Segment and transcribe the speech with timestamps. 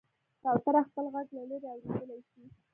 [0.43, 2.41] کوتره خپل غږ له لرې اورېدلی شي.